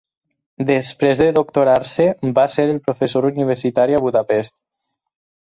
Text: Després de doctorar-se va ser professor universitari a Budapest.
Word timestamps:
Després 0.69 1.19
de 1.23 1.27
doctorar-se 1.35 2.07
va 2.39 2.47
ser 2.55 2.65
professor 2.89 3.29
universitari 3.33 3.99
a 4.01 4.01
Budapest. 4.09 4.57